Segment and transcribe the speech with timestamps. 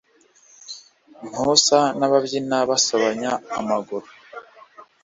[1.29, 4.07] Ntusa n’ababyina basobanya amaguru